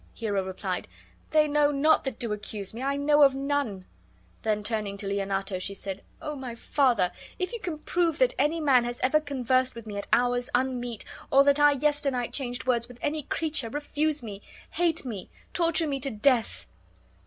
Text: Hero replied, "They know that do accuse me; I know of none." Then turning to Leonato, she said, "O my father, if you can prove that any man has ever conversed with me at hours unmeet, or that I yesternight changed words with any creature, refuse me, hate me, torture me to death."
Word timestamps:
Hero 0.15 0.43
replied, 0.43 0.87
"They 1.29 1.47
know 1.47 1.71
that 2.01 2.17
do 2.17 2.33
accuse 2.33 2.73
me; 2.73 2.81
I 2.81 2.95
know 2.95 3.21
of 3.21 3.35
none." 3.35 3.85
Then 4.41 4.63
turning 4.63 4.97
to 4.97 5.05
Leonato, 5.07 5.59
she 5.59 5.75
said, 5.75 6.01
"O 6.23 6.35
my 6.35 6.55
father, 6.55 7.11
if 7.37 7.53
you 7.53 7.59
can 7.59 7.77
prove 7.77 8.17
that 8.17 8.33
any 8.39 8.59
man 8.59 8.83
has 8.83 8.99
ever 9.03 9.19
conversed 9.19 9.75
with 9.75 9.85
me 9.85 9.97
at 9.97 10.07
hours 10.11 10.49
unmeet, 10.55 11.05
or 11.29 11.43
that 11.43 11.59
I 11.59 11.73
yesternight 11.73 12.33
changed 12.33 12.65
words 12.65 12.87
with 12.87 12.97
any 13.03 13.21
creature, 13.21 13.69
refuse 13.69 14.23
me, 14.23 14.41
hate 14.71 15.05
me, 15.05 15.29
torture 15.53 15.85
me 15.85 15.99
to 15.99 16.09
death." 16.09 16.65